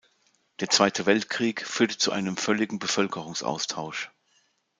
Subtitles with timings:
[0.61, 4.09] Der Zweite Weltkrieg führte zu einem völligen Bevölkerungsaustausch.